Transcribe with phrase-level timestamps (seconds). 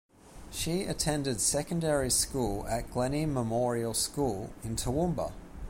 [0.49, 5.31] She attended secondary school at Glennie Memorial School in Toowoomba.